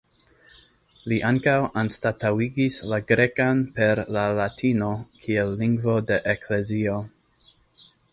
[1.11, 4.89] Li ankaŭ anstataŭigis la grekan per la latino
[5.27, 6.97] kiel lingvo de eklezio.